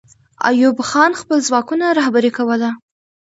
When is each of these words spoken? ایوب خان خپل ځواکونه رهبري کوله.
ایوب 0.49 0.77
خان 0.89 1.11
خپل 1.21 1.37
ځواکونه 1.47 1.85
رهبري 1.99 2.31
کوله. 2.37 2.69